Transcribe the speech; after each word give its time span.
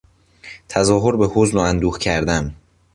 تظاهر 0.69 1.15
به 1.15 1.27
حزن 1.33 1.57
و 1.57 1.61
اندوه 1.61 1.99
کردن 1.99 2.55